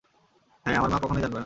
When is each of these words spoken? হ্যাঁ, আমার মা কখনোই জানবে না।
হ্যাঁ, 0.65 0.77
আমার 0.77 0.89
মা 0.89 0.97
কখনোই 0.99 1.21
জানবে 1.21 1.35
না। 1.35 1.39